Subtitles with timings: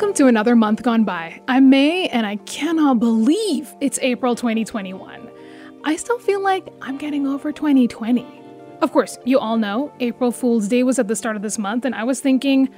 [0.00, 1.42] Welcome to another month gone by.
[1.46, 5.28] I'm May, and I cannot believe it's April 2021.
[5.84, 8.26] I still feel like I'm getting over 2020.
[8.80, 11.84] Of course, you all know April Fool's Day was at the start of this month,
[11.84, 12.70] and I was thinking,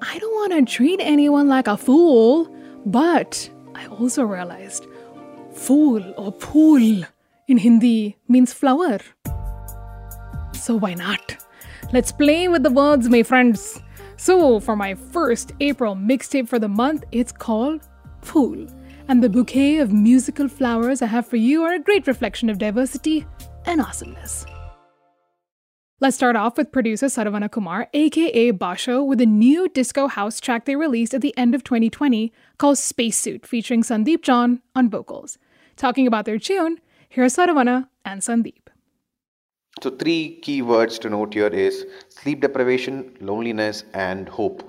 [0.00, 2.50] I don't want to treat anyone like a fool.
[2.86, 4.86] But I also realized
[5.52, 7.04] fool or pool
[7.48, 8.98] in Hindi means flower.
[10.54, 11.36] So why not?
[11.92, 13.78] Let's play with the words, my friends.
[14.22, 17.88] So, for my first April mixtape for the month, it's called
[18.20, 18.68] Fool.
[19.08, 22.58] And the bouquet of musical flowers I have for you are a great reflection of
[22.58, 23.26] diversity
[23.66, 24.46] and awesomeness.
[25.98, 30.66] Let's start off with producer Saravana Kumar, aka Basho, with a new disco house track
[30.66, 35.36] they released at the end of 2020 called Spacesuit, featuring Sandeep John on vocals.
[35.74, 38.61] Talking about their tune, here's Saravana and Sandeep.
[39.82, 44.62] So, three key words to note here is sleep deprivation, loneliness, and hope.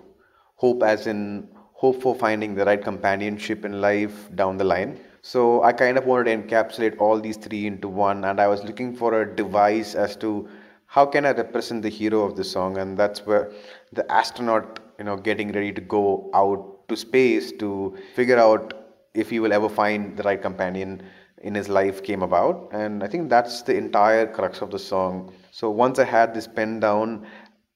[0.55, 4.99] Hope, as in hope for finding the right companionship in life down the line.
[5.21, 8.63] So, I kind of wanted to encapsulate all these three into one, and I was
[8.63, 10.49] looking for a device as to
[10.87, 13.51] how can I represent the hero of the song, and that's where
[13.91, 18.73] the astronaut, you know, getting ready to go out to space to figure out
[19.13, 21.03] if he will ever find the right companion
[21.43, 22.69] in his life came about.
[22.71, 25.31] And i think that's the entire crux of the song.
[25.51, 27.25] So once i had this pen down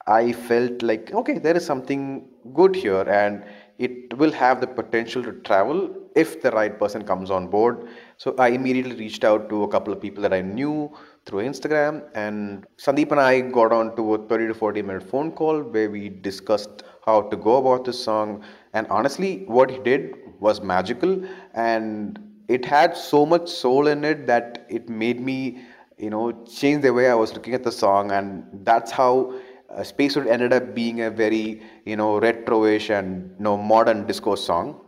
[0.07, 3.01] i felt like okay there is something good here.
[3.01, 3.43] And
[3.77, 7.87] it will have the potential to travel if the right person comes on board.
[8.17, 10.91] So i immediately reached out to a couple of people that i knew
[11.25, 12.03] through instagram.
[12.15, 15.89] And sandeep and i got on to a 30 to 40 minute phone call where
[15.89, 18.43] we discussed how to go about this song.
[18.73, 21.21] And honestly what he did was magical.
[21.53, 25.59] And it had so much soul in it that it made me
[25.97, 29.33] you know change the way i was looking at the song and that's how
[29.69, 34.35] uh, spacesuit ended up being a very you know retroish and you know modern disco
[34.35, 34.79] song.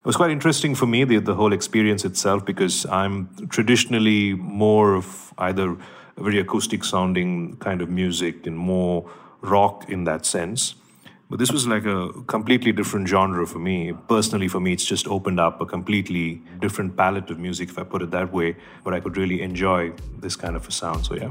[0.00, 4.94] It was quite interesting for me the, the whole experience itself because i'm traditionally more
[4.94, 5.76] of either
[6.16, 9.10] very acoustic sounding kind of music and more
[9.42, 10.74] rock in that sense
[11.30, 13.92] but this was like a completely different genre for me.
[14.08, 17.84] Personally, for me, it's just opened up a completely different palette of music, if I
[17.84, 21.04] put it that way, where I could really enjoy this kind of a sound.
[21.04, 21.30] So, yeah.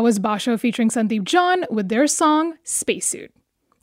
[0.00, 3.30] That was Basho featuring Sandeep John with their song Spacesuit.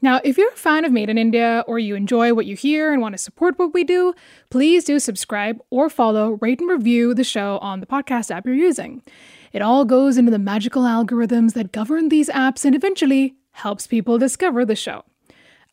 [0.01, 2.91] Now, if you're a fan of Made in India or you enjoy what you hear
[2.91, 4.15] and want to support what we do,
[4.49, 8.55] please do subscribe or follow, rate, and review the show on the podcast app you're
[8.55, 9.03] using.
[9.53, 14.17] It all goes into the magical algorithms that govern these apps and eventually helps people
[14.17, 15.03] discover the show.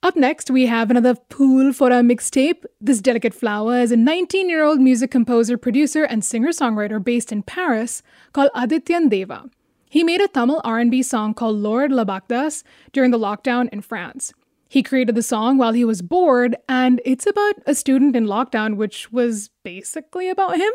[0.02, 2.66] Up next, we have another pool for our mixtape.
[2.82, 7.32] This delicate flower is a 19 year old music composer, producer, and singer songwriter based
[7.32, 8.02] in Paris
[8.34, 9.48] called Adityan Deva.
[9.88, 14.32] He made a Tamil R&B song called Lord Labakdas during the lockdown in France.
[14.68, 18.76] He created the song while he was bored, and it's about a student in lockdown,
[18.76, 20.72] which was basically about him.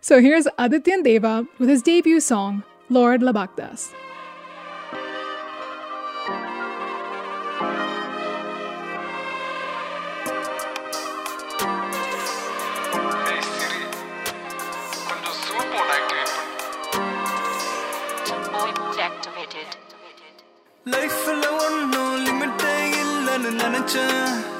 [0.00, 3.92] So here's Adityan Deva with his debut song, Lord Labakdas.
[23.61, 24.50] நினைச்சேன்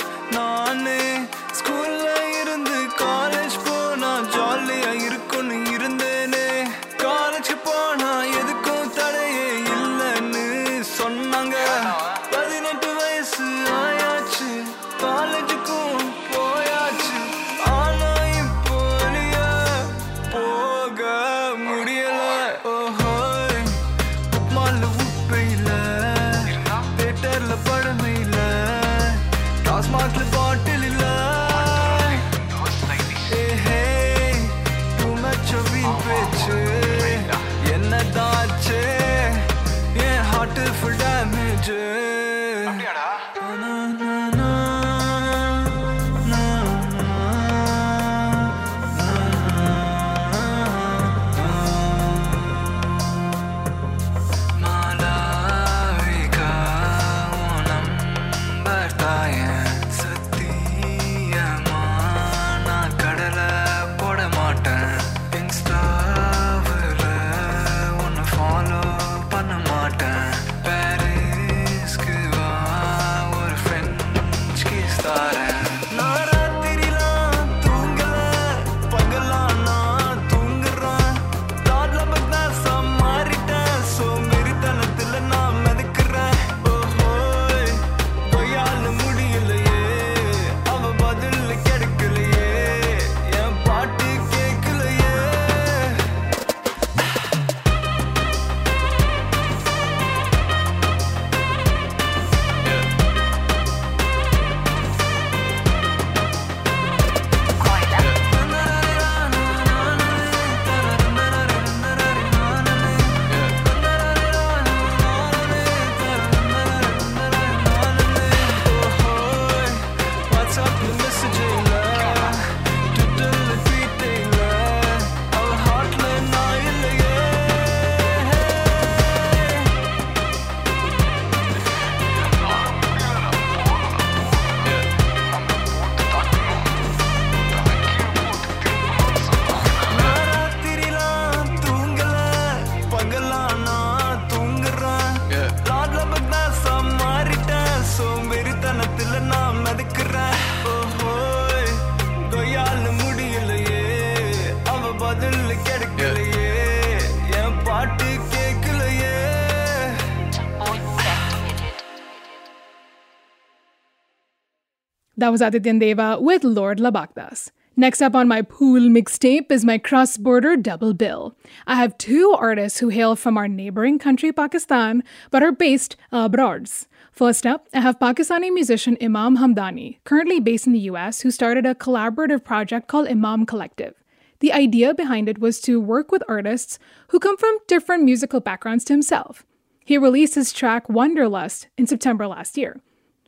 [165.22, 167.52] That was Adityan Deva with Lord Labakdas.
[167.76, 171.36] Next up on my pool mixtape is my cross border double bill.
[171.64, 176.68] I have two artists who hail from our neighboring country, Pakistan, but are based abroad.
[177.12, 181.66] First up, I have Pakistani musician Imam Hamdani, currently based in the US, who started
[181.66, 183.94] a collaborative project called Imam Collective.
[184.40, 188.84] The idea behind it was to work with artists who come from different musical backgrounds
[188.86, 189.46] to himself.
[189.84, 192.80] He released his track Wanderlust in September last year.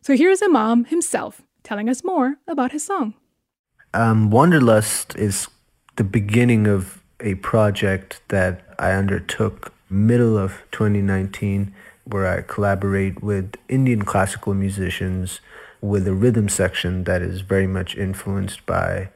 [0.02, 3.14] So here's Imam himself telling us more about his song.
[3.92, 5.48] Um, Wanderlust is
[5.96, 13.54] the beginning of a project that I undertook middle of 2019 where I collaborate with
[13.68, 15.40] Indian classical musicians
[15.80, 19.10] with a rhythm section that is very much influenced by,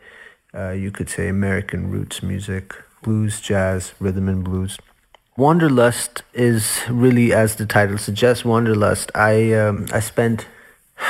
[0.54, 4.78] uh, you could say, American roots music, blues, jazz, rhythm and blues.
[5.36, 9.10] Wanderlust is really, as the title suggests, Wanderlust.
[9.14, 10.46] I um, I spent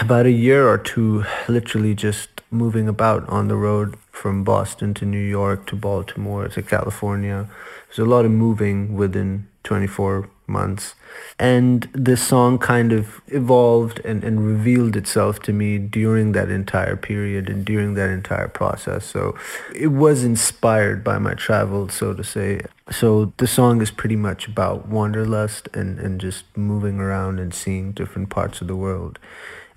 [0.00, 5.04] about a year or two literally just moving about on the road from Boston to
[5.04, 7.49] New York to Baltimore to California.
[7.88, 10.95] There's a lot of moving within 24 months.
[11.38, 16.97] And the song kind of evolved and, and revealed itself to me during that entire
[16.97, 19.04] period and during that entire process.
[19.04, 19.37] So
[19.75, 22.62] it was inspired by my travel, so to say.
[22.90, 27.92] So the song is pretty much about wanderlust and, and just moving around and seeing
[27.92, 29.18] different parts of the world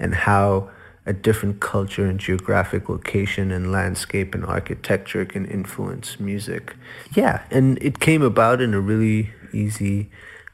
[0.02, 0.70] and how
[1.06, 6.76] a different culture and geographic location and landscape and architecture can influence music.
[7.16, 10.10] Yeah, and it came about in a really easy,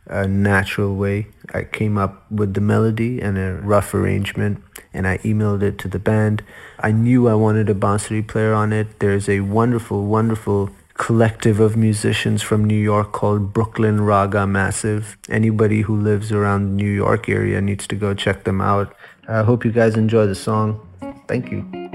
[0.09, 1.27] uh, natural way.
[1.53, 4.63] I came up with the melody and a rough arrangement
[4.93, 6.43] and I emailed it to the band.
[6.79, 8.99] I knew I wanted a bansuri player on it.
[8.99, 15.17] There's a wonderful, wonderful collective of musicians from New York called Brooklyn Raga Massive.
[15.29, 18.95] Anybody who lives around the New York area needs to go check them out.
[19.27, 20.79] I hope you guys enjoy the song.
[21.27, 21.86] Thank you.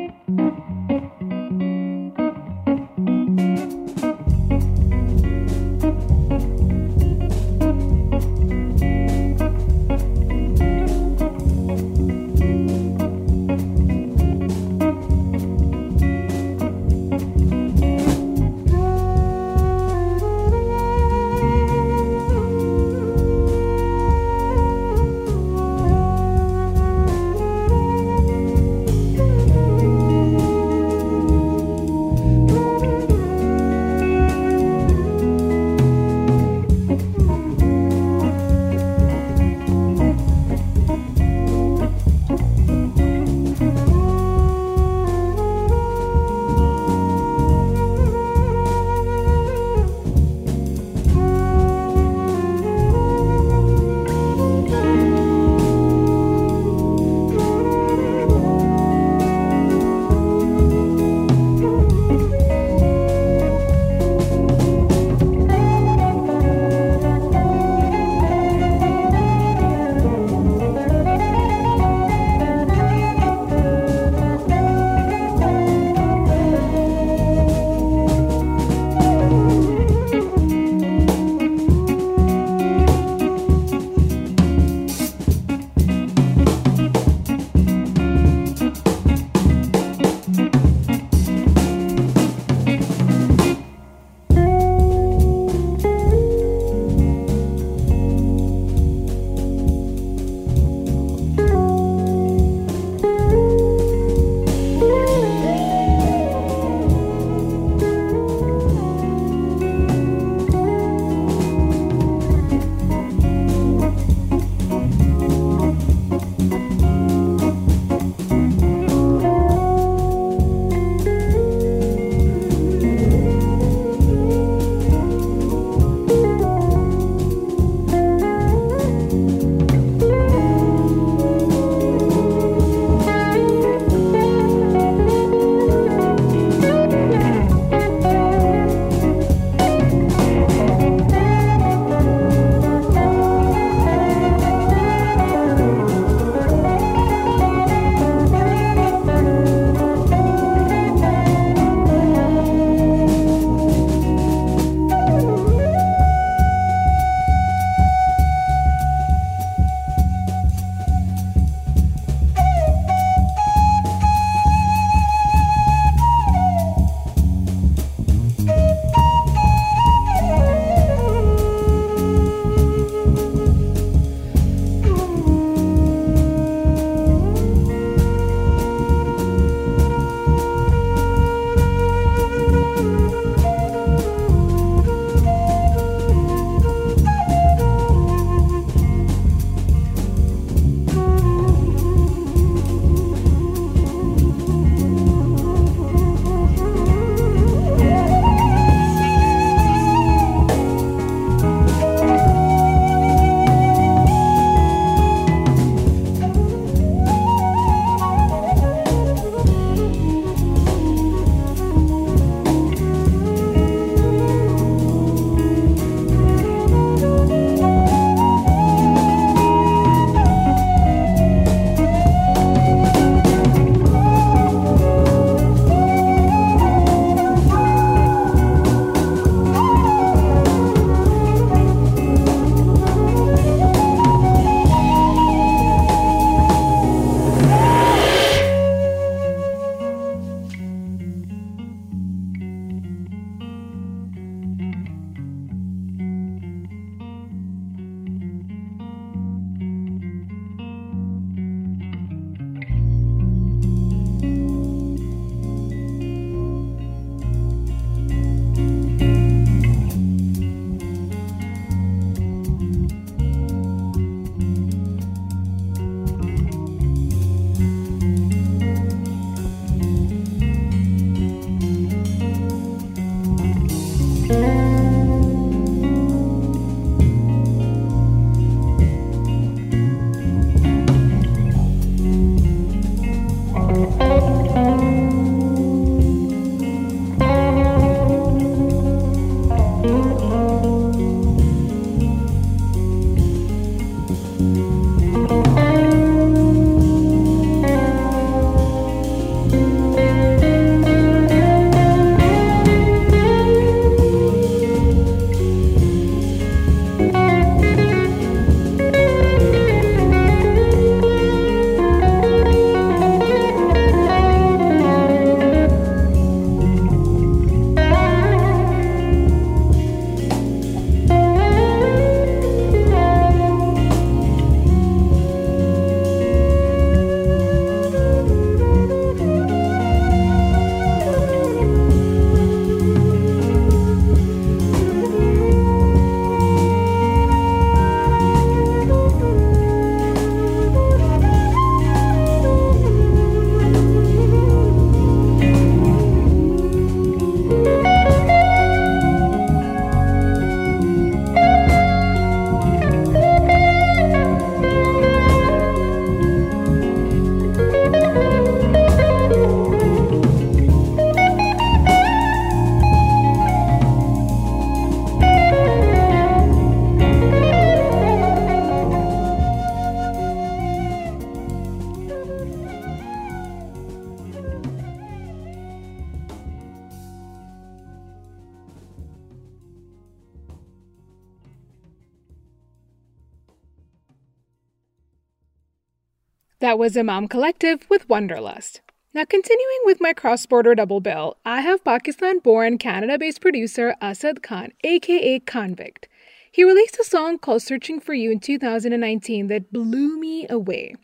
[386.63, 388.83] That was Imam Collective with Wanderlust.
[389.13, 393.97] Now, continuing with my cross border double bill, I have Pakistan born, Canada based producer
[394.01, 396.07] Asad Khan, aka Convict.
[396.53, 400.95] He released a song called Searching for You in 2019 that blew me away.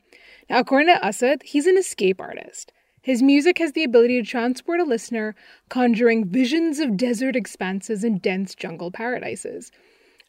[0.49, 2.71] Now, according to Asad, he's an escape artist.
[3.03, 5.35] His music has the ability to transport a listener,
[5.68, 9.73] conjuring visions of desert expanses and dense jungle paradises.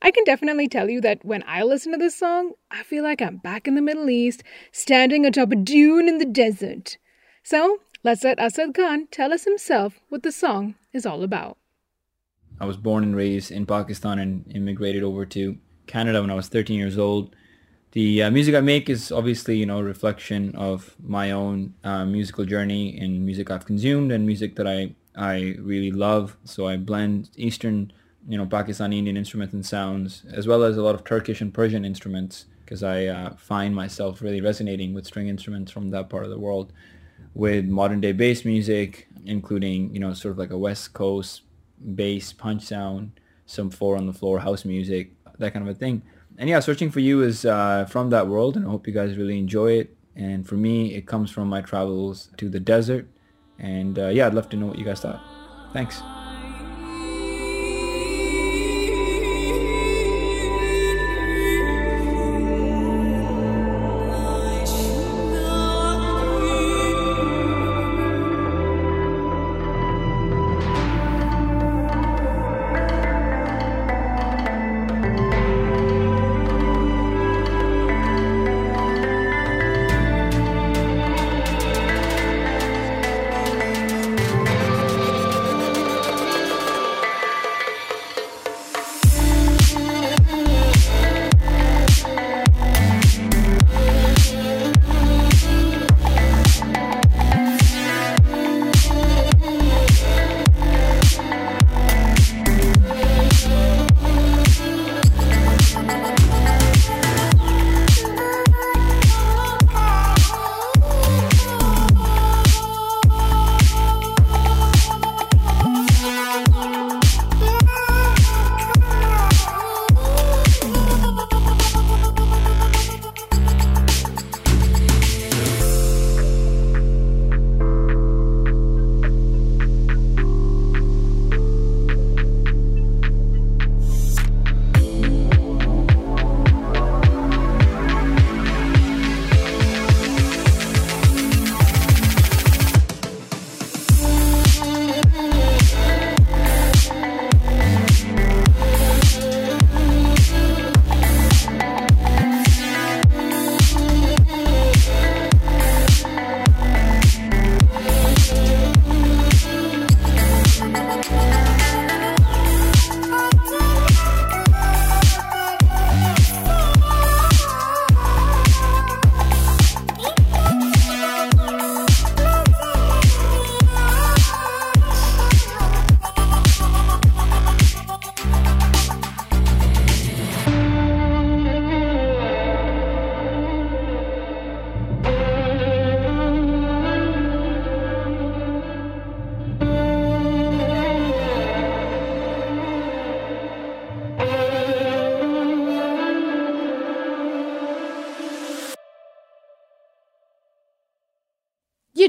[0.02, 3.22] I can definitely tell you that when I listen to this song, I feel like
[3.22, 6.98] I'm back in the Middle East, standing atop a dune in the desert.
[7.44, 11.58] So let's let Asad Khan tell us himself what the song is all about.
[12.62, 15.58] I was born and raised in Pakistan and immigrated over to
[15.88, 17.36] Canada when I was 13 years old.
[17.92, 22.06] The uh, music I make is obviously, you know, a reflection of my own uh,
[22.06, 26.38] musical journey and music I've consumed and music that I, I really love.
[26.46, 27.92] So I blend Eastern
[28.30, 31.52] you know, Pakistani Indian instruments and sounds, as well as a lot of Turkish and
[31.52, 36.26] Persian instruments, because I uh, find myself really resonating with string instruments from that part
[36.26, 36.72] of the world,
[37.34, 41.42] with modern day bass music, including, you know, sort of like a West Coast
[41.96, 46.04] bass punch sound, some four on the floor house music, that kind of a thing.
[46.38, 49.18] And yeah, Searching for You is uh, from that world, and I hope you guys
[49.18, 49.98] really enjoy it.
[50.16, 53.08] And for me, it comes from my travels to the desert.
[53.58, 55.22] And uh, yeah, I'd love to know what you guys thought.
[55.74, 56.02] Thanks.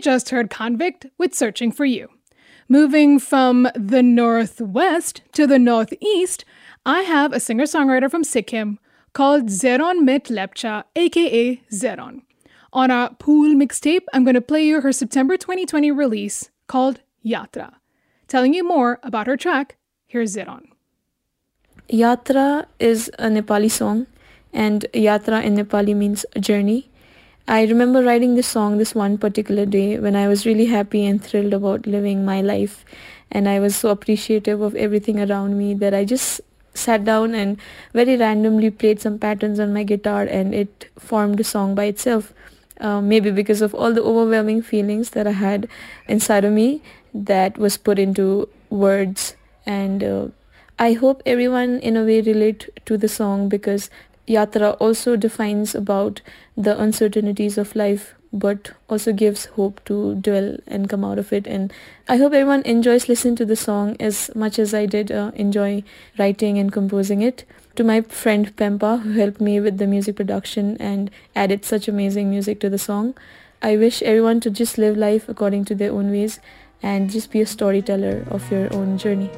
[0.01, 2.09] Just heard Convict with Searching for You.
[2.69, 6.45] Moving from the northwest to the northeast,
[6.87, 8.79] I have a singer songwriter from Sikkim
[9.13, 12.23] called Zeron Mit Lepcha, aka Zeron.
[12.73, 17.75] On our pool mixtape, I'm going to play you her September 2020 release called Yatra.
[18.29, 20.67] Telling you more about her track, here's Zeron.
[21.89, 24.07] Yatra is a Nepali song,
[24.53, 26.90] and Yatra in Nepali means journey.
[27.49, 31.23] I remember writing this song this one particular day when I was really happy and
[31.23, 32.85] thrilled about living my life
[33.31, 36.41] and I was so appreciative of everything around me that I just
[36.75, 37.59] sat down and
[37.93, 42.33] very randomly played some patterns on my guitar and it formed a song by itself.
[42.81, 45.69] Uh, maybe because of all the overwhelming feelings that I had
[46.09, 46.81] inside of me
[47.13, 50.29] that was put into words and uh,
[50.79, 53.91] I hope everyone in a way relate to the song because
[54.31, 56.21] Yatra also defines about
[56.57, 61.49] the uncertainties of life but also gives hope to dwell and come out of it
[61.49, 61.73] and
[62.09, 65.83] i hope everyone enjoys listening to the song as much as i did uh, enjoy
[66.17, 67.45] writing and composing it
[67.77, 72.29] to my friend Pempa who helped me with the music production and added such amazing
[72.29, 73.15] music to the song.
[73.63, 76.41] I wish everyone to just live life according to their own ways
[76.83, 79.31] and just be a storyteller of your own journey.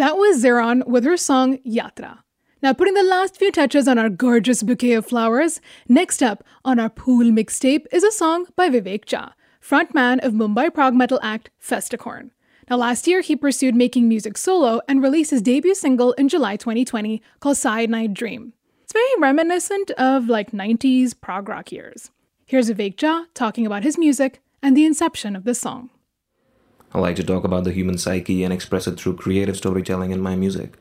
[0.00, 2.20] That was Zeron with her song Yatra.
[2.62, 5.60] Now, putting the last few touches on our gorgeous bouquet of flowers,
[5.90, 10.72] next up on our pool mixtape is a song by Vivek Jha, frontman of Mumbai
[10.72, 12.30] prog metal act Festicorn.
[12.70, 16.56] Now, last year he pursued making music solo and released his debut single in July
[16.56, 18.54] 2020 called Cyanide Dream.
[18.82, 22.10] It's very reminiscent of like 90s prog rock years.
[22.46, 25.90] Here's Vivek Jha talking about his music and the inception of this song.
[26.92, 30.20] I like to talk about the human psyche and express it through creative storytelling in
[30.20, 30.74] my music.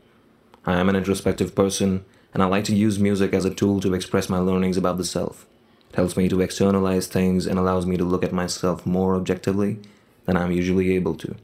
[0.66, 3.94] I am an introspective person, and I like to use music as a tool to
[3.94, 5.46] express my learnings about the self.
[5.92, 9.80] It helps me to externalize things and allows me to look at myself more objectively
[10.26, 11.36] than I'm usually able to.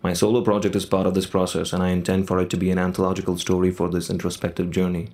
[0.00, 2.70] My solo project is part of this process, and I intend for it to be
[2.70, 5.08] an anthological story for this introspective journey.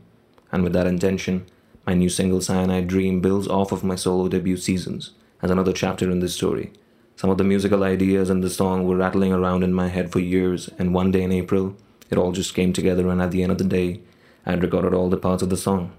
[0.53, 1.47] And with that intention,
[1.87, 6.11] my new single Cyanide Dream builds off of my solo debut seasons as another chapter
[6.11, 6.71] in this story.
[7.17, 10.19] Some of the musical ideas in the song were rattling around in my head for
[10.19, 11.77] years, and one day in April,
[12.11, 14.01] it all just came together, and at the end of the day,
[14.45, 15.93] I had recorded all the parts of the song.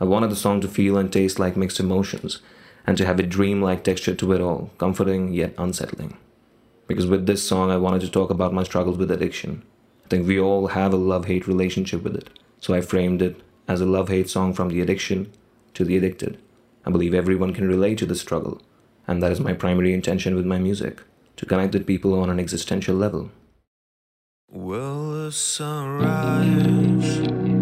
[0.00, 2.40] I wanted the song to feel and taste like mixed emotions,
[2.86, 6.16] and to have a dream like texture to it all, comforting yet unsettling.
[6.86, 9.62] Because with this song, I wanted to talk about my struggles with addiction.
[10.04, 13.40] I think we all have a love hate relationship with it, so I framed it
[13.68, 15.30] as a love hate song from the addiction
[15.74, 16.38] to the addicted.
[16.86, 18.60] I believe everyone can relate to the struggle,
[19.06, 21.02] and that is my primary intention with my music
[21.36, 23.30] to connect with people on an existential level.
[24.52, 27.53] The sunrise?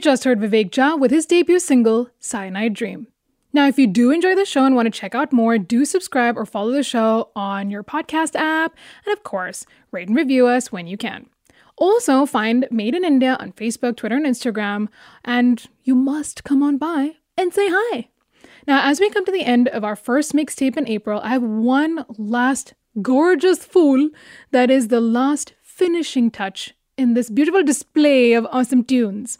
[0.00, 3.08] Just heard Vivek Jha with his debut single, Cyanide Dream.
[3.52, 6.38] Now, if you do enjoy the show and want to check out more, do subscribe
[6.38, 8.74] or follow the show on your podcast app.
[9.04, 11.26] And of course, rate and review us when you can.
[11.76, 14.88] Also, find Made in India on Facebook, Twitter, and Instagram.
[15.24, 18.08] And you must come on by and say hi.
[18.66, 21.42] Now, as we come to the end of our first mixtape in April, I have
[21.42, 24.10] one last gorgeous fool
[24.52, 29.38] that is the last finishing touch in this beautiful display of awesome tunes.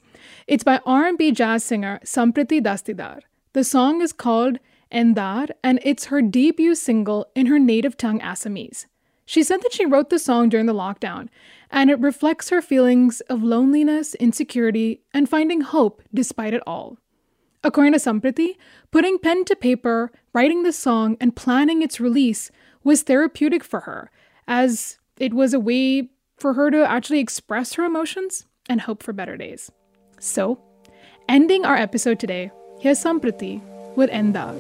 [0.52, 3.20] It's by R&B jazz singer Sampriti Dastidar.
[3.54, 4.58] The song is called
[4.92, 8.84] Endar and it's her debut single in her native tongue Assamese.
[9.24, 11.30] She said that she wrote the song during the lockdown
[11.70, 16.98] and it reflects her feelings of loneliness, insecurity, and finding hope despite it all.
[17.64, 18.58] According to Sampriti,
[18.90, 22.50] putting pen to paper, writing the song, and planning its release
[22.84, 24.10] was therapeutic for her,
[24.46, 29.14] as it was a way for her to actually express her emotions and hope for
[29.14, 29.70] better days.
[30.22, 30.56] So,
[31.28, 33.60] ending our episode today, here's Sampriti
[33.96, 34.54] with Endar.